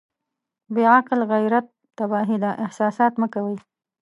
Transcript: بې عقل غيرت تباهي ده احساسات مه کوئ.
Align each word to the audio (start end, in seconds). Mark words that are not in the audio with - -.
بې 0.73 0.83
عقل 0.93 1.19
غيرت 1.31 1.65
تباهي 1.97 2.37
ده 2.43 2.51
احساسات 2.65 3.13
مه 3.21 3.27
کوئ. 3.33 3.55